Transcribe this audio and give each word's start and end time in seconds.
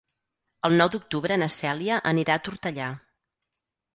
El 0.69 0.77
nou 0.79 0.89
d'octubre 0.93 1.37
na 1.41 1.49
Cèlia 1.57 1.99
anirà 2.13 2.37
a 2.39 2.43
Tortellà. 2.47 2.87